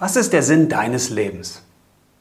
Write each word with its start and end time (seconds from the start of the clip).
Was 0.00 0.14
ist 0.14 0.32
der 0.32 0.44
Sinn 0.44 0.68
deines 0.68 1.10
Lebens? 1.10 1.62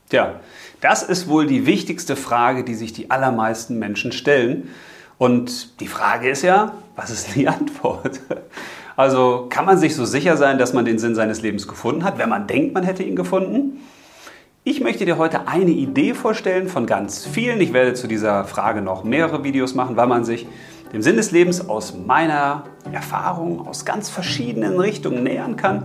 Tja, 0.10 0.40
das 0.82 1.04
ist 1.04 1.28
wohl 1.28 1.46
die 1.46 1.68
wichtigste 1.68 2.16
Frage, 2.16 2.64
die 2.64 2.74
sich 2.74 2.92
die 2.92 3.12
allermeisten 3.12 3.78
Menschen 3.78 4.12
stellen. 4.12 4.70
Und 5.20 5.80
die 5.80 5.88
Frage 5.88 6.30
ist 6.30 6.42
ja, 6.42 6.74
was 6.96 7.12
ist 7.12 7.36
die 7.36 7.48
Antwort? 7.48 8.20
Also 8.96 9.46
kann 9.50 9.66
man 9.66 9.78
sich 9.78 9.94
so 9.94 10.06
sicher 10.06 10.38
sein, 10.38 10.58
dass 10.58 10.74
man 10.74 10.86
den 10.86 10.98
Sinn 10.98 11.14
seines 11.14 11.44
Lebens 11.44 11.68
gefunden 11.68 12.04
hat, 12.04 12.18
wenn 12.18 12.30
man 12.30 12.48
denkt, 12.48 12.74
man 12.74 12.84
hätte 12.84 13.04
ihn 13.04 13.16
gefunden? 13.16 13.80
Ich 14.64 14.82
möchte 14.82 15.06
dir 15.06 15.20
heute 15.20 15.48
eine 15.48 15.70
Idee 15.70 16.16
vorstellen 16.16 16.68
von 16.70 16.88
ganz 16.88 17.28
vielen. 17.28 17.62
Ich 17.62 17.74
werde 17.74 17.94
zu 17.94 18.08
dieser 18.08 18.44
Frage 18.46 18.82
noch 18.82 19.04
mehrere 19.04 19.44
Videos 19.44 19.76
machen, 19.76 19.96
weil 19.98 20.08
man 20.08 20.26
sich 20.26 20.48
dem 20.94 21.04
Sinn 21.04 21.16
des 21.16 21.30
Lebens 21.30 21.70
aus 21.70 21.94
meiner 21.96 22.64
Erfahrung 22.92 23.68
aus 23.68 23.86
ganz 23.86 24.10
verschiedenen 24.10 24.80
Richtungen 24.80 25.24
nähern 25.24 25.58
kann. 25.58 25.84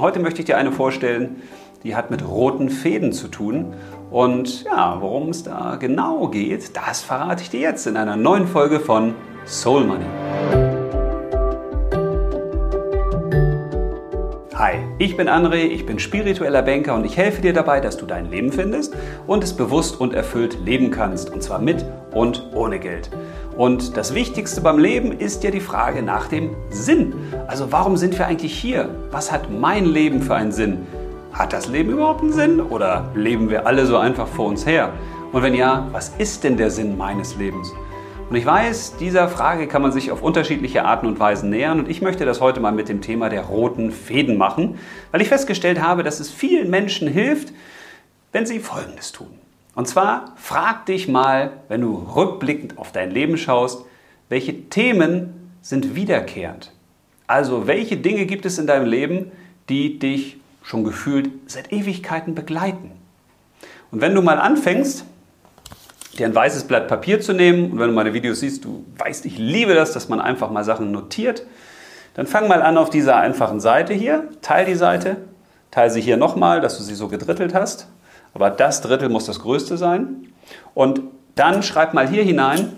Heute 0.00 0.18
möchte 0.18 0.40
ich 0.40 0.46
dir 0.46 0.56
eine 0.56 0.72
vorstellen, 0.72 1.40
die 1.84 1.94
hat 1.94 2.10
mit 2.10 2.26
roten 2.26 2.68
Fäden 2.68 3.12
zu 3.12 3.28
tun. 3.28 3.74
Und 4.10 4.64
ja, 4.64 4.96
worum 5.00 5.28
es 5.28 5.44
da 5.44 5.76
genau 5.76 6.26
geht, 6.26 6.76
das 6.76 7.00
verrate 7.00 7.44
ich 7.44 7.50
dir 7.50 7.60
jetzt 7.60 7.86
in 7.86 7.96
einer 7.96 8.16
neuen 8.16 8.48
Folge 8.48 8.80
von 8.80 9.14
Soul 9.46 9.84
Money. 9.84 10.04
Hi, 14.56 14.78
ich 14.98 15.16
bin 15.16 15.28
André, 15.28 15.66
ich 15.66 15.86
bin 15.86 16.00
spiritueller 16.00 16.62
Banker 16.62 16.96
und 16.96 17.04
ich 17.04 17.16
helfe 17.16 17.42
dir 17.42 17.52
dabei, 17.52 17.78
dass 17.80 17.96
du 17.96 18.04
dein 18.04 18.28
Leben 18.30 18.50
findest 18.50 18.96
und 19.28 19.44
es 19.44 19.52
bewusst 19.52 20.00
und 20.00 20.12
erfüllt 20.12 20.58
leben 20.64 20.90
kannst. 20.90 21.30
Und 21.30 21.44
zwar 21.44 21.60
mit 21.60 21.84
und 22.12 22.50
ohne 22.52 22.80
Geld. 22.80 23.10
Und 23.56 23.96
das 23.96 24.14
Wichtigste 24.14 24.60
beim 24.60 24.78
Leben 24.78 25.12
ist 25.12 25.44
ja 25.44 25.52
die 25.52 25.60
Frage 25.60 26.02
nach 26.02 26.26
dem 26.26 26.56
Sinn. 26.70 27.14
Also 27.46 27.70
warum 27.70 27.96
sind 27.96 28.18
wir 28.18 28.26
eigentlich 28.26 28.52
hier? 28.52 28.90
Was 29.12 29.30
hat 29.30 29.48
mein 29.50 29.84
Leben 29.84 30.22
für 30.22 30.34
einen 30.34 30.50
Sinn? 30.50 30.86
Hat 31.32 31.52
das 31.52 31.68
Leben 31.68 31.90
überhaupt 31.90 32.22
einen 32.22 32.32
Sinn 32.32 32.60
oder 32.60 33.10
leben 33.14 33.50
wir 33.50 33.66
alle 33.66 33.86
so 33.86 33.96
einfach 33.96 34.26
vor 34.26 34.46
uns 34.46 34.66
her? 34.66 34.92
Und 35.30 35.42
wenn 35.42 35.54
ja, 35.54 35.86
was 35.92 36.12
ist 36.18 36.42
denn 36.42 36.56
der 36.56 36.70
Sinn 36.70 36.96
meines 36.96 37.36
Lebens? 37.36 37.72
Und 38.28 38.36
ich 38.36 38.46
weiß, 38.46 38.96
dieser 38.98 39.28
Frage 39.28 39.68
kann 39.68 39.82
man 39.82 39.92
sich 39.92 40.10
auf 40.10 40.22
unterschiedliche 40.22 40.84
Arten 40.84 41.06
und 41.06 41.20
Weisen 41.20 41.50
nähern 41.50 41.78
und 41.78 41.88
ich 41.88 42.02
möchte 42.02 42.24
das 42.24 42.40
heute 42.40 42.58
mal 42.58 42.72
mit 42.72 42.88
dem 42.88 43.02
Thema 43.02 43.28
der 43.28 43.42
roten 43.42 43.92
Fäden 43.92 44.36
machen, 44.36 44.78
weil 45.12 45.20
ich 45.20 45.28
festgestellt 45.28 45.80
habe, 45.80 46.02
dass 46.02 46.18
es 46.18 46.30
vielen 46.30 46.70
Menschen 46.70 47.06
hilft, 47.06 47.52
wenn 48.32 48.46
sie 48.46 48.58
Folgendes 48.58 49.12
tun. 49.12 49.43
Und 49.74 49.88
zwar 49.88 50.32
frag 50.36 50.86
dich 50.86 51.08
mal, 51.08 51.52
wenn 51.68 51.80
du 51.80 51.94
rückblickend 51.94 52.78
auf 52.78 52.92
dein 52.92 53.10
Leben 53.10 53.36
schaust, 53.36 53.84
welche 54.28 54.68
Themen 54.68 55.50
sind 55.60 55.96
wiederkehrend? 55.96 56.72
Also 57.26 57.66
welche 57.66 57.96
Dinge 57.96 58.26
gibt 58.26 58.46
es 58.46 58.58
in 58.58 58.66
deinem 58.66 58.86
Leben, 58.86 59.32
die 59.68 59.98
dich 59.98 60.38
schon 60.62 60.84
gefühlt 60.84 61.30
seit 61.46 61.72
Ewigkeiten 61.72 62.34
begleiten? 62.34 62.92
Und 63.90 64.00
wenn 64.00 64.14
du 64.14 64.22
mal 64.22 64.38
anfängst, 64.38 65.04
dir 66.18 66.26
ein 66.26 66.34
weißes 66.34 66.64
Blatt 66.64 66.86
Papier 66.86 67.20
zu 67.20 67.32
nehmen 67.32 67.72
und 67.72 67.78
wenn 67.78 67.88
du 67.88 67.94
meine 67.94 68.14
Videos 68.14 68.40
siehst, 68.40 68.64
du 68.64 68.84
weißt, 68.98 69.24
ich 69.26 69.38
liebe 69.38 69.74
das, 69.74 69.92
dass 69.92 70.08
man 70.08 70.20
einfach 70.20 70.50
mal 70.50 70.64
Sachen 70.64 70.92
notiert, 70.92 71.44
dann 72.14 72.26
fang 72.26 72.46
mal 72.46 72.62
an 72.62 72.78
auf 72.78 72.90
dieser 72.90 73.16
einfachen 73.16 73.58
Seite 73.58 73.92
hier, 73.92 74.28
teil 74.40 74.66
die 74.66 74.76
Seite, 74.76 75.16
teile 75.72 75.90
sie 75.90 76.00
hier 76.00 76.16
nochmal, 76.16 76.60
dass 76.60 76.78
du 76.78 76.84
sie 76.84 76.94
so 76.94 77.08
gedrittelt 77.08 77.54
hast 77.54 77.88
aber 78.34 78.50
das 78.50 78.82
Drittel 78.82 79.08
muss 79.08 79.26
das 79.26 79.40
größte 79.40 79.76
sein. 79.76 80.28
Und 80.74 81.00
dann 81.34 81.62
schreib 81.62 81.94
mal 81.94 82.08
hier 82.08 82.22
hinein, 82.22 82.72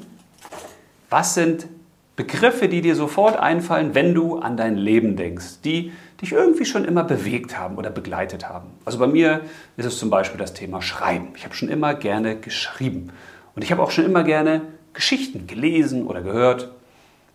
was 1.11 1.35
sind 1.35 1.67
Begriffe, 2.15 2.69
die 2.69 2.81
dir 2.81 2.97
sofort 2.97 3.39
einfallen, 3.39 3.95
wenn 3.95 4.15
du 4.15 4.39
an 4.39 4.57
dein 4.57 4.77
Leben 4.77 5.17
denkst, 5.17 5.61
die 5.65 5.93
dich 6.23 6.33
irgendwie 6.33 6.65
schon 6.65 6.87
immer 6.87 7.05
bewegt 7.05 7.59
haben 7.59 7.77
oder 7.77 7.91
begleitet 7.91 8.49
haben. 8.49 8.71
Also 8.87 8.99
bei 8.99 9.07
mir 9.07 9.43
ist 9.77 9.85
es 9.85 9.99
zum 9.99 10.09
Beispiel 10.09 10.39
das 10.39 10.55
Thema 10.55 10.81
Schreiben. 10.81 11.29
Ich 11.37 11.45
habe 11.45 11.55
schon 11.55 11.69
immer 11.69 11.93
gerne 11.95 12.37
geschrieben. 12.37 13.11
Und 13.55 13.63
ich 13.63 13.71
habe 13.71 13.83
auch 13.83 13.91
schon 13.91 14.07
immer 14.07 14.25
gerne 14.25 14.63
Geschichten 14.95 15.47
gelesen 15.47 16.07
oder 16.07 16.23
gehört. 16.23 16.71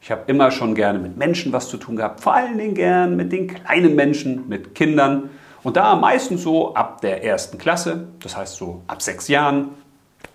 Ich 0.02 0.10
habe 0.10 0.24
immer 0.26 0.50
schon 0.50 0.74
gerne 0.74 0.98
mit 0.98 1.16
Menschen 1.16 1.54
was 1.54 1.70
zu 1.70 1.78
tun 1.78 1.96
gehabt, 1.96 2.22
vor 2.22 2.34
allen 2.34 2.58
Dingen 2.58 2.74
gern 2.74 3.16
mit 3.16 3.32
den 3.32 3.48
kleinen 3.48 3.96
Menschen, 3.96 4.50
mit 4.50 4.74
Kindern. 4.74 5.30
Und 5.64 5.78
da 5.78 5.96
meistens 5.96 6.44
so 6.44 6.74
ab 6.74 7.02
der 7.02 7.24
ersten 7.24 7.58
Klasse, 7.58 8.08
das 8.20 8.36
heißt 8.36 8.56
so 8.56 8.82
ab 8.88 9.02
sechs 9.02 9.28
Jahren 9.28 9.70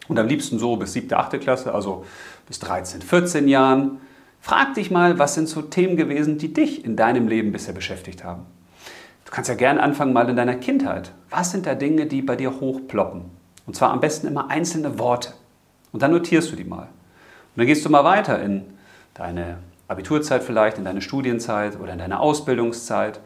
und 0.08 0.18
am 0.18 0.28
liebsten 0.28 0.58
so 0.58 0.76
bis 0.76 0.92
siebte, 0.92 1.16
achte 1.16 1.38
Klasse, 1.38 1.74
also 1.74 2.04
bis 2.46 2.60
13, 2.60 3.02
14 3.02 3.48
Jahren. 3.48 3.98
Frag 4.40 4.74
dich 4.74 4.90
mal, 4.90 5.18
was 5.18 5.34
sind 5.34 5.48
so 5.48 5.62
Themen 5.62 5.96
gewesen, 5.96 6.38
die 6.38 6.52
dich 6.52 6.84
in 6.84 6.94
deinem 6.96 7.26
Leben 7.26 7.50
bisher 7.50 7.74
beschäftigt 7.74 8.22
haben. 8.22 8.46
Du 9.24 9.32
kannst 9.32 9.48
ja 9.48 9.56
gerne 9.56 9.82
anfangen 9.82 10.12
mal 10.12 10.28
in 10.30 10.36
deiner 10.36 10.54
Kindheit. 10.54 11.10
Was 11.30 11.50
sind 11.50 11.66
da 11.66 11.74
Dinge, 11.74 12.06
die 12.06 12.22
bei 12.22 12.36
dir 12.36 12.60
hochploppen? 12.60 13.22
Und 13.66 13.74
zwar 13.74 13.90
am 13.90 13.98
besten 13.98 14.28
immer 14.28 14.48
einzelne 14.50 15.00
Worte. 15.00 15.32
Und 15.90 16.02
dann 16.02 16.12
notierst 16.12 16.52
du 16.52 16.56
die 16.56 16.64
mal. 16.64 16.86
Und 16.86 17.56
dann 17.56 17.66
gehst 17.66 17.84
du 17.84 17.90
mal 17.90 18.04
weiter 18.04 18.40
in 18.40 18.62
deine 19.14 19.58
Abiturzeit 19.88 20.44
vielleicht, 20.44 20.78
in 20.78 20.84
deine 20.84 21.02
Studienzeit 21.02 21.80
oder 21.80 21.92
in 21.92 21.98
deine 21.98 22.20
Ausbildungszeit, 22.20 23.20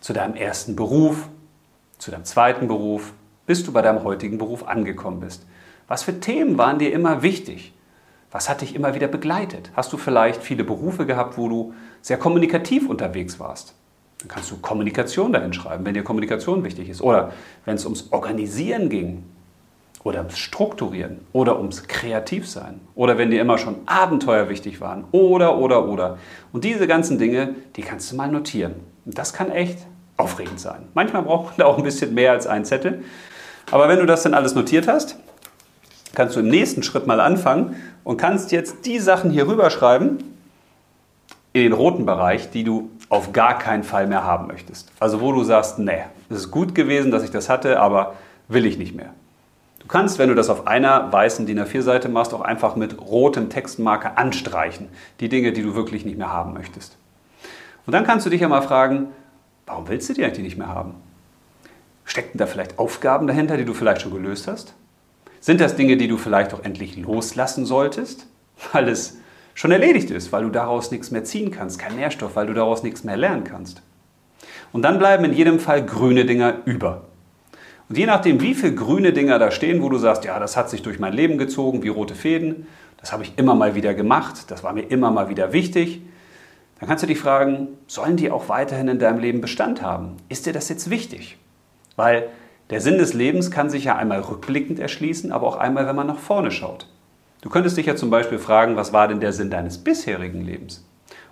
zu 0.00 0.12
deinem 0.12 0.34
ersten 0.34 0.76
Beruf, 0.76 1.28
zu 1.98 2.10
deinem 2.10 2.24
zweiten 2.24 2.68
Beruf, 2.68 3.12
bis 3.46 3.64
du 3.64 3.72
bei 3.72 3.82
deinem 3.82 4.04
heutigen 4.04 4.38
Beruf 4.38 4.66
angekommen 4.66 5.20
bist. 5.20 5.46
Was 5.88 6.02
für 6.02 6.20
Themen 6.20 6.58
waren 6.58 6.78
dir 6.78 6.92
immer 6.92 7.22
wichtig? 7.22 7.72
Was 8.30 8.48
hat 8.48 8.60
dich 8.60 8.74
immer 8.74 8.94
wieder 8.94 9.08
begleitet? 9.08 9.70
Hast 9.74 9.92
du 9.92 9.96
vielleicht 9.96 10.42
viele 10.42 10.64
Berufe 10.64 11.06
gehabt, 11.06 11.38
wo 11.38 11.48
du 11.48 11.74
sehr 12.02 12.18
kommunikativ 12.18 12.88
unterwegs 12.88 13.38
warst? 13.38 13.74
Dann 14.18 14.28
kannst 14.28 14.50
du 14.50 14.56
Kommunikation 14.56 15.32
dahin 15.32 15.52
schreiben, 15.52 15.84
wenn 15.84 15.94
dir 15.94 16.02
Kommunikation 16.02 16.64
wichtig 16.64 16.88
ist. 16.88 17.02
Oder 17.02 17.32
wenn 17.64 17.76
es 17.76 17.84
ums 17.84 18.08
Organisieren 18.12 18.88
ging 18.88 19.24
oder 20.02 20.20
ums 20.20 20.38
Strukturieren 20.38 21.20
oder 21.32 21.58
ums 21.58 21.86
Kreativsein 21.86 22.80
oder 22.94 23.18
wenn 23.18 23.30
dir 23.30 23.40
immer 23.40 23.58
schon 23.58 23.76
Abenteuer 23.86 24.48
wichtig 24.48 24.80
waren 24.80 25.04
oder, 25.12 25.58
oder, 25.58 25.88
oder. 25.88 26.18
Und 26.52 26.64
diese 26.64 26.86
ganzen 26.86 27.18
Dinge, 27.18 27.54
die 27.76 27.82
kannst 27.82 28.10
du 28.10 28.16
mal 28.16 28.30
notieren. 28.30 28.74
Und 29.04 29.16
das 29.18 29.32
kann 29.32 29.50
echt 29.50 29.78
aufregend 30.16 30.60
sein. 30.60 30.88
Manchmal 30.94 31.22
braucht 31.22 31.46
man 31.46 31.54
da 31.58 31.66
auch 31.66 31.78
ein 31.78 31.84
bisschen 31.84 32.14
mehr 32.14 32.32
als 32.32 32.46
einen 32.46 32.64
Zettel. 32.64 33.04
Aber 33.70 33.88
wenn 33.88 33.98
du 33.98 34.06
das 34.06 34.22
dann 34.22 34.34
alles 34.34 34.54
notiert 34.54 34.88
hast, 34.88 35.16
kannst 36.14 36.36
du 36.36 36.40
im 36.40 36.48
nächsten 36.48 36.82
Schritt 36.82 37.06
mal 37.06 37.20
anfangen 37.20 37.76
und 38.04 38.16
kannst 38.16 38.52
jetzt 38.52 38.86
die 38.86 38.98
Sachen 38.98 39.30
hier 39.30 39.48
rüberschreiben 39.48 40.18
in 41.52 41.62
den 41.62 41.72
roten 41.72 42.06
Bereich, 42.06 42.50
die 42.50 42.64
du 42.64 42.90
auf 43.08 43.32
gar 43.32 43.58
keinen 43.58 43.82
Fall 43.82 44.06
mehr 44.06 44.24
haben 44.24 44.46
möchtest. 44.46 44.90
Also 45.00 45.20
wo 45.20 45.32
du 45.32 45.44
sagst, 45.44 45.78
nee, 45.78 46.02
es 46.28 46.38
ist 46.38 46.50
gut 46.50 46.74
gewesen, 46.74 47.10
dass 47.10 47.22
ich 47.22 47.30
das 47.30 47.48
hatte, 47.48 47.80
aber 47.80 48.14
will 48.48 48.66
ich 48.66 48.78
nicht 48.78 48.94
mehr. 48.94 49.10
Du 49.80 49.86
kannst, 49.86 50.18
wenn 50.18 50.28
du 50.28 50.34
das 50.34 50.50
auf 50.50 50.66
einer 50.66 51.12
weißen 51.12 51.46
DIN 51.46 51.60
A4-Seite 51.60 52.08
machst, 52.08 52.34
auch 52.34 52.40
einfach 52.40 52.74
mit 52.74 53.00
rotem 53.00 53.50
Textmarker 53.50 54.18
anstreichen, 54.18 54.88
die 55.20 55.28
Dinge, 55.28 55.52
die 55.52 55.62
du 55.62 55.76
wirklich 55.76 56.04
nicht 56.04 56.18
mehr 56.18 56.32
haben 56.32 56.54
möchtest. 56.54 56.96
Und 57.86 57.92
dann 57.92 58.04
kannst 58.04 58.26
du 58.26 58.30
dich 58.30 58.40
ja 58.40 58.48
mal 58.48 58.62
fragen, 58.62 59.08
Warum 59.66 59.88
willst 59.88 60.08
du 60.08 60.14
die 60.14 60.24
eigentlich 60.24 60.44
nicht 60.44 60.58
mehr 60.58 60.68
haben? 60.68 60.94
Stecken 62.04 62.38
da 62.38 62.46
vielleicht 62.46 62.78
Aufgaben 62.78 63.26
dahinter, 63.26 63.56
die 63.56 63.64
du 63.64 63.74
vielleicht 63.74 64.02
schon 64.02 64.12
gelöst 64.12 64.46
hast? 64.46 64.74
Sind 65.40 65.60
das 65.60 65.76
Dinge, 65.76 65.96
die 65.96 66.08
du 66.08 66.16
vielleicht 66.16 66.54
auch 66.54 66.64
endlich 66.64 66.96
loslassen 66.96 67.66
solltest, 67.66 68.26
weil 68.72 68.88
es 68.88 69.18
schon 69.54 69.72
erledigt 69.72 70.10
ist, 70.10 70.32
weil 70.32 70.44
du 70.44 70.50
daraus 70.50 70.90
nichts 70.90 71.10
mehr 71.10 71.24
ziehen 71.24 71.50
kannst, 71.50 71.78
kein 71.78 71.96
Nährstoff, 71.96 72.36
weil 72.36 72.46
du 72.46 72.54
daraus 72.54 72.82
nichts 72.82 73.04
mehr 73.04 73.16
lernen 73.16 73.44
kannst? 73.44 73.82
Und 74.72 74.82
dann 74.82 74.98
bleiben 74.98 75.24
in 75.24 75.32
jedem 75.32 75.58
Fall 75.58 75.84
grüne 75.84 76.24
Dinger 76.24 76.58
über. 76.64 77.04
Und 77.88 77.98
je 77.98 78.06
nachdem, 78.06 78.40
wie 78.40 78.54
viele 78.54 78.74
grüne 78.74 79.12
Dinger 79.12 79.38
da 79.38 79.50
stehen, 79.50 79.82
wo 79.82 79.88
du 79.88 79.98
sagst, 79.98 80.24
ja, 80.24 80.38
das 80.38 80.56
hat 80.56 80.70
sich 80.70 80.82
durch 80.82 80.98
mein 80.98 81.12
Leben 81.12 81.38
gezogen, 81.38 81.82
wie 81.82 81.88
rote 81.88 82.14
Fäden, 82.14 82.66
das 82.98 83.12
habe 83.12 83.22
ich 83.22 83.32
immer 83.36 83.54
mal 83.54 83.74
wieder 83.74 83.94
gemacht, 83.94 84.50
das 84.50 84.64
war 84.64 84.72
mir 84.72 84.82
immer 84.82 85.10
mal 85.10 85.28
wieder 85.28 85.52
wichtig, 85.52 86.02
dann 86.78 86.88
kannst 86.88 87.02
du 87.02 87.06
dich 87.06 87.18
fragen, 87.18 87.68
sollen 87.86 88.16
die 88.16 88.30
auch 88.30 88.48
weiterhin 88.48 88.88
in 88.88 88.98
deinem 88.98 89.18
Leben 89.18 89.40
Bestand 89.40 89.80
haben? 89.80 90.16
Ist 90.28 90.46
dir 90.46 90.52
das 90.52 90.68
jetzt 90.68 90.90
wichtig? 90.90 91.38
Weil 91.96 92.28
der 92.68 92.80
Sinn 92.80 92.98
des 92.98 93.14
Lebens 93.14 93.50
kann 93.50 93.70
sich 93.70 93.84
ja 93.84 93.96
einmal 93.96 94.20
rückblickend 94.20 94.78
erschließen, 94.78 95.32
aber 95.32 95.46
auch 95.46 95.56
einmal, 95.56 95.86
wenn 95.86 95.96
man 95.96 96.06
nach 96.06 96.18
vorne 96.18 96.50
schaut. 96.50 96.88
Du 97.40 97.48
könntest 97.48 97.76
dich 97.76 97.86
ja 97.86 97.96
zum 97.96 98.10
Beispiel 98.10 98.38
fragen, 98.38 98.76
was 98.76 98.92
war 98.92 99.08
denn 99.08 99.20
der 99.20 99.32
Sinn 99.32 99.50
deines 99.50 99.78
bisherigen 99.78 100.42
Lebens? 100.42 100.84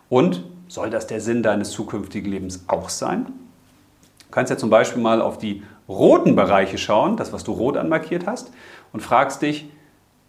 Und 0.08 0.44
soll 0.68 0.90
das 0.90 1.06
der 1.06 1.20
Sinn 1.20 1.42
deines 1.42 1.70
zukünftigen 1.72 2.30
Lebens 2.30 2.64
auch 2.68 2.88
sein? 2.88 3.26
Du 3.26 4.30
kannst 4.30 4.50
ja 4.50 4.56
zum 4.56 4.70
Beispiel 4.70 5.02
mal 5.02 5.20
auf 5.20 5.38
die 5.38 5.62
roten 5.88 6.36
Bereiche 6.36 6.78
schauen, 6.78 7.16
das, 7.16 7.32
was 7.32 7.44
du 7.44 7.52
rot 7.52 7.76
anmarkiert 7.76 8.26
hast, 8.26 8.50
und 8.92 9.00
fragst 9.00 9.42
dich, 9.42 9.68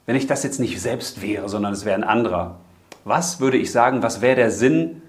wenn 0.05 0.15
ich 0.15 0.27
das 0.27 0.43
jetzt 0.43 0.59
nicht 0.59 0.81
selbst 0.81 1.21
wäre, 1.21 1.49
sondern 1.49 1.73
es 1.73 1.85
wäre 1.85 1.95
ein 1.95 2.03
anderer, 2.03 2.57
was 3.03 3.39
würde 3.39 3.57
ich 3.57 3.71
sagen, 3.71 4.03
was 4.03 4.21
wäre 4.21 4.35
der 4.35 4.51
Sinn 4.51 5.01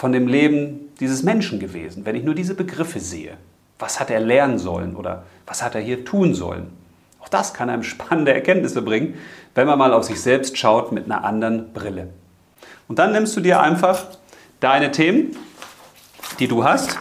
von 0.00 0.12
dem 0.12 0.28
Leben 0.28 0.88
dieses 0.98 1.22
Menschen 1.22 1.60
gewesen, 1.60 2.06
wenn 2.06 2.16
ich 2.16 2.24
nur 2.24 2.34
diese 2.34 2.54
Begriffe 2.54 3.00
sehe. 3.00 3.36
Was 3.78 4.00
hat 4.00 4.08
er 4.08 4.18
lernen 4.18 4.58
sollen 4.58 4.96
oder 4.96 5.24
was 5.44 5.62
hat 5.62 5.74
er 5.74 5.82
hier 5.82 6.06
tun 6.06 6.34
sollen? 6.34 6.70
Auch 7.18 7.28
das 7.28 7.52
kann 7.52 7.68
einem 7.68 7.82
spannende 7.82 8.32
Erkenntnisse 8.32 8.80
bringen, 8.80 9.18
wenn 9.54 9.66
man 9.66 9.78
mal 9.78 9.92
auf 9.92 10.04
sich 10.04 10.18
selbst 10.18 10.56
schaut 10.56 10.90
mit 10.90 11.04
einer 11.04 11.22
anderen 11.22 11.74
Brille. 11.74 12.08
Und 12.88 12.98
dann 12.98 13.12
nimmst 13.12 13.36
du 13.36 13.42
dir 13.42 13.60
einfach 13.60 14.06
deine 14.60 14.90
Themen, 14.90 15.36
die 16.38 16.48
du 16.48 16.64
hast, 16.64 16.98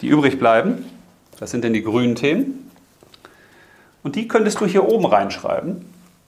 die 0.00 0.06
übrig 0.06 0.38
bleiben, 0.38 0.84
Das 1.40 1.50
sind 1.50 1.64
denn 1.64 1.72
die 1.72 1.82
grünen 1.82 2.14
Themen. 2.14 2.70
Und 4.04 4.14
die 4.14 4.28
könntest 4.28 4.60
du 4.60 4.66
hier 4.66 4.88
oben 4.88 5.06
reinschreiben, 5.06 5.84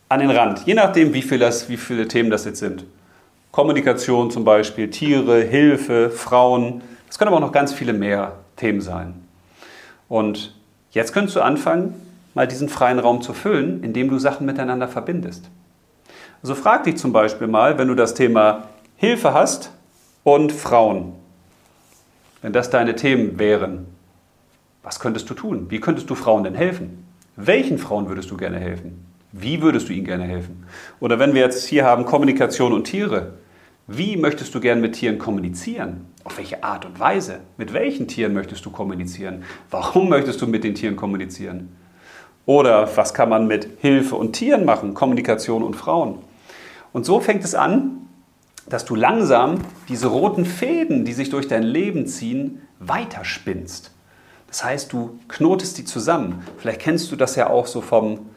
an 0.09 0.19
den 0.19 0.31
Rand, 0.31 0.67
je 0.67 0.75
nachdem, 0.75 1.15
wie, 1.15 1.23
viel 1.23 1.39
das, 1.39 1.69
wie 1.69 1.77
viele 1.77 2.09
Themen 2.09 2.31
das 2.31 2.45
jetzt 2.47 2.59
sind. 2.59 2.85
Kommunikation 3.57 4.31
zum 4.31 4.45
Beispiel, 4.45 4.91
Tiere, 4.91 5.41
Hilfe, 5.41 6.11
Frauen. 6.11 6.83
Es 7.09 7.17
können 7.17 7.29
aber 7.29 7.39
auch 7.39 7.47
noch 7.49 7.53
ganz 7.53 7.73
viele 7.73 7.95
mehr 7.95 8.35
Themen 8.57 8.83
sein. 8.83 9.15
Und 10.11 10.55
jetzt 10.91 11.15
könntest 11.15 11.37
du 11.37 11.41
anfangen, 11.41 11.95
mal 12.35 12.47
diesen 12.47 12.69
freien 12.69 12.99
Raum 12.99 13.23
zu 13.23 13.33
füllen, 13.33 13.83
indem 13.83 14.11
du 14.11 14.19
Sachen 14.19 14.45
miteinander 14.45 14.89
verbindest. 14.89 15.49
Also 16.43 16.55
frag 16.55 16.85
dich 16.85 16.99
zum 16.99 17.15
Beispiel 17.15 17.47
mal, 17.47 17.79
wenn 17.79 17.89
du 17.89 17.95
das 17.95 18.13
Thema 18.13 18.65
Hilfe 18.97 19.33
hast 19.33 19.71
und 20.23 20.53
Frauen, 20.53 21.15
wenn 22.43 22.53
das 22.53 22.69
deine 22.69 22.95
Themen 22.95 23.39
wären, 23.39 23.87
was 24.83 25.01
könntest 25.01 25.31
du 25.31 25.35
tun? 25.35 25.71
Wie 25.71 25.81
könntest 25.81 26.11
du 26.11 26.15
Frauen 26.15 26.45
denn 26.45 26.55
helfen? 26.55 27.07
Welchen 27.37 27.79
Frauen 27.79 28.11
würdest 28.11 28.31
du 28.31 28.37
gerne 28.37 28.59
helfen? 28.59 29.07
Wie 29.33 29.63
würdest 29.63 29.89
du 29.89 29.95
ihnen 29.95 30.05
gerne 30.05 30.25
helfen? 30.25 30.67
Oder 31.01 31.19
wenn 31.19 31.33
wir 31.33 31.41
jetzt 31.41 31.65
hier 31.65 31.87
haben 31.87 32.05
Kommunikation 32.05 32.75
und 32.75 32.85
Tiere, 32.85 33.33
wie 33.87 34.17
möchtest 34.17 34.53
du 34.55 34.61
gerne 34.61 34.81
mit 34.81 34.95
Tieren 34.95 35.19
kommunizieren? 35.19 36.07
Auf 36.25 36.39
welche 36.39 36.65
Art 36.65 36.85
und 36.85 36.99
Weise? 36.99 37.41
Mit 37.57 37.73
welchen 37.73 38.09
Tieren 38.09 38.35
möchtest 38.35 38.67
du 38.67 38.71
kommunizieren? 38.71 39.45
Warum 39.71 40.09
möchtest 40.09 40.43
du 40.43 40.49
mit 40.49 40.65
den 40.65 40.75
Tieren 40.75 40.97
kommunizieren? 40.97 41.77
Oder 42.47 42.97
was 42.97 43.15
kann 43.15 43.29
man 43.29 43.47
mit 43.47 43.69
Hilfe 43.79 44.17
und 44.17 44.33
Tieren 44.33 44.65
machen? 44.65 44.95
Kommunikation 44.95 45.63
und 45.63 45.75
Frauen. 45.75 46.19
Und 46.93 47.07
so 47.07 47.21
fängt 47.21 47.45
es 47.45 47.55
an, 47.55 48.09
dass 48.69 48.85
du 48.85 48.97
langsam 48.97 49.59
diese 49.89 50.09
roten 50.09 50.45
Fäden, 50.45 51.05
die 51.05 51.13
sich 51.13 51.31
durch 51.31 51.47
dein 51.47 51.63
Leben 51.63 52.07
ziehen, 52.09 52.63
weiterspinnst. 52.81 53.93
Das 54.49 54.65
heißt, 54.65 54.93
du 54.93 55.19
knotest 55.29 55.79
die 55.79 55.85
zusammen. 55.85 56.43
Vielleicht 56.59 56.81
kennst 56.81 57.13
du 57.13 57.17
das 57.17 57.37
ja 57.37 57.51
auch 57.51 57.67
so 57.67 57.81
vom, 57.81 58.31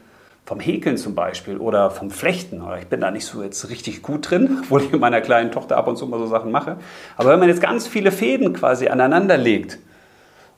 vom 0.44 0.60
Häkeln 0.60 0.96
zum 0.96 1.14
Beispiel 1.14 1.58
oder 1.58 1.90
vom 1.90 2.10
Flechten. 2.10 2.62
Ich 2.80 2.88
bin 2.88 3.00
da 3.00 3.10
nicht 3.10 3.24
so 3.24 3.42
jetzt 3.42 3.68
richtig 3.68 4.02
gut 4.02 4.30
drin, 4.30 4.58
obwohl 4.62 4.82
ich 4.82 4.90
mit 4.90 5.00
meiner 5.00 5.20
kleinen 5.20 5.52
Tochter 5.52 5.76
ab 5.76 5.86
und 5.86 5.96
zu 5.96 6.06
mal 6.06 6.18
so 6.18 6.26
Sachen 6.26 6.50
mache. 6.50 6.76
Aber 7.16 7.30
wenn 7.30 7.38
man 7.38 7.48
jetzt 7.48 7.60
ganz 7.60 7.86
viele 7.86 8.12
Fäden 8.12 8.52
quasi 8.52 8.88
aneinander 8.88 9.36
legt 9.36 9.78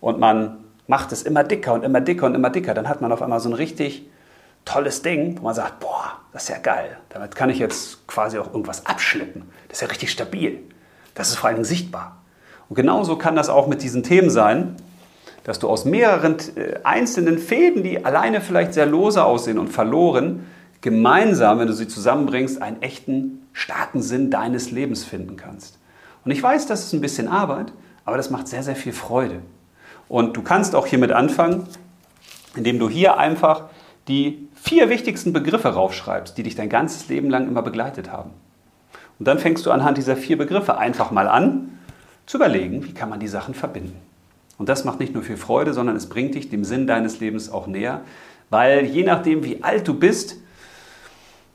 und 0.00 0.18
man 0.18 0.58
macht 0.86 1.12
es 1.12 1.22
immer 1.22 1.44
dicker 1.44 1.74
und 1.74 1.84
immer 1.84 2.00
dicker 2.00 2.26
und 2.26 2.34
immer 2.34 2.50
dicker, 2.50 2.74
dann 2.74 2.88
hat 2.88 3.00
man 3.00 3.12
auf 3.12 3.22
einmal 3.22 3.40
so 3.40 3.48
ein 3.48 3.54
richtig 3.54 4.08
tolles 4.64 5.02
Ding, 5.02 5.38
wo 5.38 5.44
man 5.44 5.54
sagt, 5.54 5.80
boah, 5.80 6.12
das 6.32 6.44
ist 6.44 6.48
ja 6.50 6.58
geil. 6.58 6.96
Damit 7.10 7.34
kann 7.34 7.50
ich 7.50 7.58
jetzt 7.58 8.06
quasi 8.06 8.38
auch 8.38 8.48
irgendwas 8.48 8.86
abschleppen. 8.86 9.50
Das 9.68 9.78
ist 9.78 9.82
ja 9.82 9.88
richtig 9.88 10.10
stabil. 10.10 10.60
Das 11.14 11.28
ist 11.28 11.36
vor 11.36 11.48
allen 11.48 11.56
Dingen 11.56 11.64
sichtbar. 11.64 12.22
Und 12.68 12.76
genauso 12.76 13.16
kann 13.16 13.36
das 13.36 13.48
auch 13.48 13.66
mit 13.66 13.82
diesen 13.82 14.02
Themen 14.02 14.30
sein, 14.30 14.76
dass 15.44 15.58
du 15.58 15.68
aus 15.68 15.84
mehreren 15.84 16.36
äh, 16.56 16.74
einzelnen 16.84 17.38
Fäden, 17.38 17.82
die 17.82 18.04
alleine 18.04 18.40
vielleicht 18.40 18.74
sehr 18.74 18.86
lose 18.86 19.24
aussehen 19.24 19.58
und 19.58 19.68
verloren, 19.68 20.46
gemeinsam, 20.80 21.58
wenn 21.58 21.68
du 21.68 21.72
sie 21.72 21.88
zusammenbringst, 21.88 22.60
einen 22.60 22.82
echten, 22.82 23.46
starken 23.52 24.02
Sinn 24.02 24.30
deines 24.30 24.70
Lebens 24.70 25.04
finden 25.04 25.36
kannst. 25.36 25.78
Und 26.24 26.30
ich 26.30 26.42
weiß, 26.42 26.66
das 26.66 26.84
ist 26.84 26.92
ein 26.92 27.00
bisschen 27.00 27.28
Arbeit, 27.28 27.72
aber 28.04 28.16
das 28.16 28.30
macht 28.30 28.48
sehr, 28.48 28.62
sehr 28.62 28.76
viel 28.76 28.92
Freude. 28.92 29.40
Und 30.08 30.36
du 30.36 30.42
kannst 30.42 30.74
auch 30.74 30.86
hiermit 30.86 31.12
anfangen, 31.12 31.66
indem 32.56 32.78
du 32.78 32.88
hier 32.88 33.18
einfach 33.18 33.64
die 34.08 34.48
vier 34.54 34.90
wichtigsten 34.90 35.32
Begriffe 35.32 35.68
raufschreibst, 35.68 36.36
die 36.36 36.42
dich 36.42 36.54
dein 36.54 36.68
ganzes 36.68 37.08
Leben 37.08 37.30
lang 37.30 37.46
immer 37.48 37.62
begleitet 37.62 38.10
haben. 38.10 38.30
Und 39.18 39.28
dann 39.28 39.38
fängst 39.38 39.64
du 39.66 39.70
anhand 39.70 39.98
dieser 39.98 40.16
vier 40.16 40.36
Begriffe 40.36 40.78
einfach 40.78 41.10
mal 41.10 41.28
an 41.28 41.78
zu 42.26 42.38
überlegen, 42.38 42.84
wie 42.84 42.92
kann 42.92 43.08
man 43.08 43.20
die 43.20 43.28
Sachen 43.28 43.54
verbinden. 43.54 43.96
Und 44.58 44.68
das 44.68 44.84
macht 44.84 45.00
nicht 45.00 45.14
nur 45.14 45.22
viel 45.22 45.36
Freude, 45.36 45.74
sondern 45.74 45.96
es 45.96 46.08
bringt 46.08 46.34
dich 46.34 46.50
dem 46.50 46.64
Sinn 46.64 46.86
deines 46.86 47.20
Lebens 47.20 47.50
auch 47.50 47.66
näher, 47.66 48.02
weil 48.50 48.84
je 48.84 49.02
nachdem, 49.02 49.44
wie 49.44 49.62
alt 49.62 49.88
du 49.88 49.94
bist, 49.94 50.36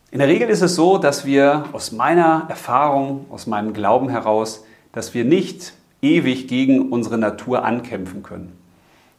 in 0.10 0.20
der 0.20 0.28
Regel 0.28 0.50
ist 0.50 0.62
es 0.62 0.76
so, 0.76 0.98
dass 0.98 1.26
wir 1.26 1.66
aus 1.74 1.92
meiner 1.92 2.46
Erfahrung, 2.50 3.26
aus 3.30 3.46
meinem 3.46 3.74
Glauben 3.74 4.10
heraus, 4.10 4.64
dass 4.94 5.14
wir 5.14 5.26
nicht 5.26 5.74
ewig 6.02 6.48
gegen 6.48 6.92
unsere 6.92 7.18
Natur 7.18 7.66
ankämpfen 7.66 8.24
können. 8.24 8.58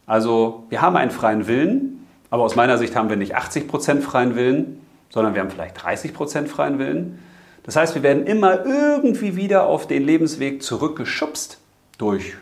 Also 0.07 0.65
wir 0.71 0.81
haben 0.81 0.97
einen 0.97 1.11
freien 1.11 1.47
Willen, 1.47 2.07
aber 2.31 2.43
aus 2.43 2.57
meiner 2.57 2.79
Sicht 2.79 2.97
haben 2.97 3.11
wir 3.11 3.17
nicht 3.17 3.37
80% 3.37 4.01
freien 4.01 4.35
Willen, 4.35 4.81
sondern 5.11 5.35
wir 5.35 5.43
haben 5.43 5.51
vielleicht 5.51 5.79
30% 5.79 6.47
freien 6.47 6.79
Willen. 6.79 7.19
Das 7.65 7.77
heißt, 7.77 7.95
wir 7.95 8.03
werden 8.03 8.27
immer 8.27 8.65
irgendwie 8.65 9.37
wieder 9.37 9.67
auf 9.67 9.87
den 9.87 10.05
Lebensweg 10.05 10.63
zurückgeschubst 10.63 11.59
durch 11.99 12.35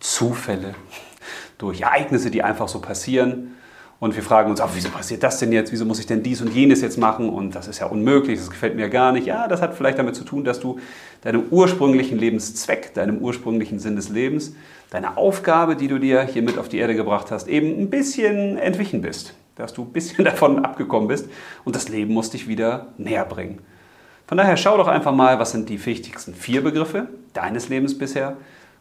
Zufälle, 0.00 0.74
durch 1.58 1.82
Ereignisse, 1.82 2.30
die 2.30 2.42
einfach 2.42 2.68
so 2.68 2.80
passieren. 2.80 3.56
Und 4.00 4.16
wir 4.16 4.22
fragen 4.22 4.50
uns, 4.50 4.62
auch, 4.62 4.70
wieso 4.72 4.88
passiert 4.88 5.22
das 5.22 5.38
denn 5.38 5.52
jetzt? 5.52 5.72
Wieso 5.72 5.84
muss 5.84 5.98
ich 5.98 6.06
denn 6.06 6.22
dies 6.22 6.40
und 6.40 6.54
jenes 6.54 6.80
jetzt 6.80 6.96
machen? 6.96 7.28
Und 7.28 7.54
das 7.54 7.68
ist 7.68 7.80
ja 7.80 7.86
unmöglich, 7.86 8.38
das 8.38 8.48
gefällt 8.48 8.74
mir 8.74 8.88
gar 8.88 9.12
nicht. 9.12 9.26
Ja, 9.26 9.46
das 9.46 9.60
hat 9.60 9.74
vielleicht 9.74 9.98
damit 9.98 10.16
zu 10.16 10.24
tun, 10.24 10.42
dass 10.42 10.58
du 10.58 10.80
deinem 11.20 11.44
ursprünglichen 11.50 12.18
Lebenszweck, 12.18 12.94
deinem 12.94 13.18
ursprünglichen 13.18 13.78
Sinn 13.78 13.96
des 13.96 14.08
Lebens, 14.08 14.54
deine 14.88 15.18
Aufgabe, 15.18 15.76
die 15.76 15.86
du 15.86 15.98
dir 15.98 16.22
hier 16.22 16.40
mit 16.40 16.56
auf 16.56 16.70
die 16.70 16.78
Erde 16.78 16.94
gebracht 16.94 17.30
hast, 17.30 17.46
eben 17.46 17.78
ein 17.78 17.90
bisschen 17.90 18.56
entwichen 18.56 19.02
bist. 19.02 19.34
Dass 19.54 19.74
du 19.74 19.82
ein 19.82 19.92
bisschen 19.92 20.24
davon 20.24 20.64
abgekommen 20.64 21.08
bist 21.08 21.28
und 21.66 21.76
das 21.76 21.90
Leben 21.90 22.14
muss 22.14 22.30
dich 22.30 22.48
wieder 22.48 22.94
näher 22.96 23.26
bringen. 23.26 23.58
Von 24.26 24.38
daher 24.38 24.56
schau 24.56 24.78
doch 24.78 24.88
einfach 24.88 25.12
mal, 25.12 25.38
was 25.38 25.50
sind 25.50 25.68
die 25.68 25.84
wichtigsten 25.84 26.34
vier 26.34 26.62
Begriffe 26.62 27.08
deines 27.34 27.68
Lebens 27.68 27.98
bisher 27.98 28.38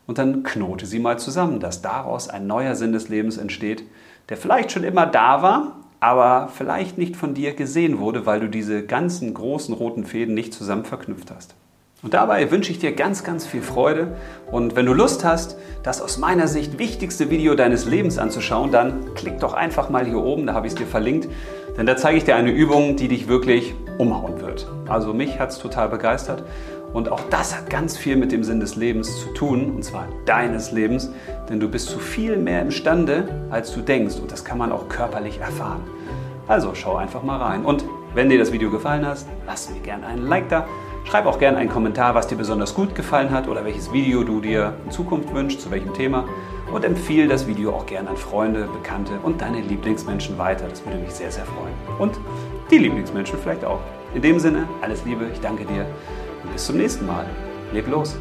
und 0.09 0.17
dann 0.17 0.41
knote 0.41 0.88
sie 0.88 0.97
mal 0.97 1.19
zusammen, 1.19 1.59
dass 1.59 1.83
daraus 1.83 2.29
ein 2.29 2.47
neuer 2.47 2.73
Sinn 2.73 2.94
des 2.94 3.09
Lebens 3.09 3.38
entsteht, 3.38 3.83
der 4.29 4.38
vielleicht 4.38 4.71
schon 4.71 4.83
immer 4.83 5.06
da 5.06 5.44
war, 5.44 5.75
aber 6.00 6.50
vielleicht 6.51 6.97
nicht 6.97 7.15
von 7.15 7.35
dir 7.35 7.53
gesehen 7.53 8.00
wurde, 8.00 8.25
weil 8.25 8.39
du 8.39 8.47
diese 8.47 8.83
ganzen 8.83 9.35
großen 9.35 9.71
roten 9.71 10.06
Fäden 10.06 10.33
nicht 10.33 10.51
zusammen 10.51 10.83
verknüpft 10.83 11.29
hast. 11.29 11.53
Und 12.01 12.15
dabei 12.15 12.50
wünsche 12.50 12.71
ich 12.71 12.79
dir 12.79 12.94
ganz, 12.94 13.23
ganz 13.23 13.45
viel 13.45 13.61
Freude. 13.61 14.15
Und 14.50 14.75
wenn 14.75 14.88
du 14.88 14.94
Lust 14.94 15.23
hast, 15.23 15.57
das 15.83 16.01
aus 16.01 16.17
meiner 16.17 16.47
Sicht 16.47 16.79
wichtigste 16.79 17.29
Video 17.29 17.53
deines 17.53 17.85
Lebens 17.85 18.17
anzuschauen, 18.17 18.71
dann 18.71 19.13
klick 19.13 19.39
doch 19.39 19.53
einfach 19.53 19.91
mal 19.91 20.07
hier 20.07 20.23
oben, 20.23 20.47
da 20.47 20.56
habe 20.56 20.65
ich 20.65 20.73
es 20.73 20.79
dir 20.79 20.88
verlinkt. 20.88 21.27
Denn 21.77 21.85
da 21.85 21.95
zeige 21.97 22.17
ich 22.17 22.23
dir 22.23 22.35
eine 22.35 22.51
Übung, 22.51 22.95
die 22.95 23.09
dich 23.09 23.27
wirklich 23.27 23.75
umhauen 24.00 24.41
wird. 24.41 24.67
Also 24.88 25.13
mich 25.13 25.39
hat 25.39 25.51
es 25.51 25.59
total 25.59 25.88
begeistert. 25.88 26.44
Und 26.94 27.12
auch 27.12 27.21
das 27.30 27.56
hat 27.56 27.69
ganz 27.69 27.97
viel 27.97 28.15
mit 28.15 28.31
dem 28.31 28.44
Sinn 28.44 28.59
des 28.59 28.75
Lebens 28.75 29.19
zu 29.19 29.33
tun, 29.33 29.74
und 29.75 29.83
zwar 29.83 30.07
deines 30.25 30.71
Lebens, 30.71 31.12
denn 31.47 31.59
du 31.59 31.69
bist 31.69 31.89
zu 31.89 32.00
viel 32.00 32.38
mehr 32.38 32.62
imstande, 32.62 33.27
als 33.50 33.71
du 33.74 33.81
denkst. 33.81 34.15
Und 34.15 34.31
das 34.31 34.44
kann 34.44 34.57
man 34.57 34.71
auch 34.71 34.89
körperlich 34.89 35.39
erfahren. 35.39 35.81
Also 36.47 36.73
schau 36.73 36.95
einfach 36.95 37.21
mal 37.21 37.37
rein. 37.37 37.64
Und 37.64 37.85
wenn 38.16 38.28
dir 38.30 38.40
das 38.40 38.52
Video 38.52 38.71
gefallen 38.71 39.06
hat, 39.06 39.19
lass 39.45 39.69
mir 39.69 39.80
gerne 39.81 40.07
einen 40.07 40.28
Like 40.28 40.49
da. 40.49 40.66
Schreib 41.06 41.28
auch 41.28 41.40
gerne 41.40 41.57
einen 41.57 41.69
Kommentar, 41.69 42.16
was 42.16 42.28
dir 42.28 42.35
besonders 42.35 42.73
gut 42.73 42.95
gefallen 42.95 43.31
hat 43.31 43.47
oder 43.47 43.64
welches 43.66 43.94
Video 43.94 44.23
du 44.23 44.42
dir 44.42 44.73
in 44.85 44.92
Zukunft 44.92 45.33
wünschst, 45.33 45.61
zu 45.61 45.71
welchem 45.71 45.94
Thema. 45.94 46.25
Und 46.73 46.85
empfehle 46.85 47.28
das 47.28 47.47
Video 47.47 47.71
auch 47.71 47.85
gerne 47.85 48.09
an 48.09 48.18
Freunde, 48.18 48.68
Bekannte 48.81 49.14
und 49.23 49.42
deine 49.42 49.61
Lieblingsmenschen 49.61 50.37
weiter. 50.37 50.66
Das 50.68 50.83
würde 50.85 50.97
mich 50.97 51.11
sehr, 51.11 51.31
sehr 51.31 51.45
freuen. 51.45 51.73
Und 51.99 52.19
die 52.71 52.80
Lieblingsmenschen 52.80 53.40
vielleicht 53.40 53.64
auch. 53.64 53.80
In 54.14 54.21
dem 54.23 54.40
Sinne, 54.40 54.68
alles 54.81 55.06
Liebe, 55.06 55.25
ich 55.31 55.40
danke 55.40 55.66
dir 55.66 55.85
und 56.44 56.54
bis 56.54 56.66
zum 56.66 56.78
nächsten 56.78 57.06
Mal. 57.06 57.26
Leb 57.74 57.88
los! 57.88 58.18